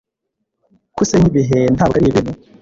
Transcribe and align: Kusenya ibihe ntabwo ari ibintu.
Kusenya 0.95 1.27
ibihe 1.31 1.59
ntabwo 1.75 1.95
ari 1.97 2.05
ibintu. 2.11 2.33